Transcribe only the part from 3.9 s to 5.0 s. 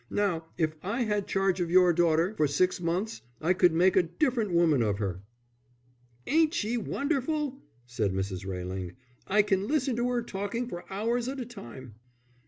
a different woman of